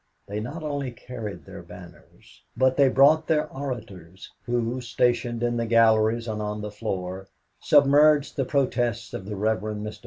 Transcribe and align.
They 0.25 0.39
not 0.39 0.63
only 0.63 0.89
carried 0.89 1.45
their 1.45 1.61
banners, 1.61 2.41
but 2.57 2.75
they 2.75 2.89
brought 2.89 3.27
their 3.27 3.47
orators, 3.53 4.31
who, 4.47 4.81
stationed 4.81 5.43
in 5.43 5.57
the 5.57 5.67
galleries 5.67 6.27
and 6.27 6.41
on 6.41 6.61
the 6.61 6.71
floor, 6.71 7.27
submerged 7.59 8.35
the 8.35 8.45
protests 8.45 9.13
of 9.13 9.27
the 9.27 9.35
Rev. 9.35 9.59
Mr. 9.59 9.99